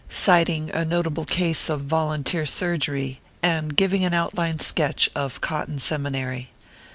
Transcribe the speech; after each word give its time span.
CITING 0.09 0.71
A 0.73 0.83
NOTABLE 0.83 1.25
CASE 1.25 1.69
OP 1.69 1.81
VOLUNTEER 1.81 2.47
SURGERY, 2.47 3.21
AND 3.43 3.75
CITING 3.77 4.03
AN 4.03 4.15
OUTLINE 4.15 4.57
SKETCH 4.57 5.09
OP" 5.15 5.39
COTTON 5.41 5.77
SEMINARY." 5.77 6.49